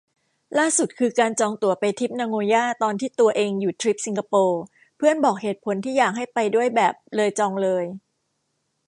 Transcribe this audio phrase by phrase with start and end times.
[0.57, 4.61] ล่าสุดคือการจองตั๋วไปทริปนาโงย่าตอนที่ตัวเองอยู่ทริปสิงคโปร์
[4.97, 7.83] เพื่อนบอกเหตุผลที่อยากให้ไปด้วยแบบ เลยจองเลย